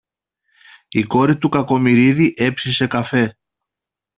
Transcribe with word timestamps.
η 0.89 1.03
κόρη 1.03 1.37
του 1.37 1.49
Κακομοιρίδη 1.49 2.33
έψησε 2.37 2.87
καφέ 2.87 3.37